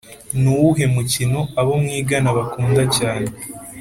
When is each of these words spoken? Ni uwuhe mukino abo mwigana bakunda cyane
Ni 0.41 0.49
uwuhe 0.53 0.85
mukino 0.93 1.39
abo 1.59 1.73
mwigana 1.83 2.29
bakunda 2.37 2.83
cyane 2.97 3.29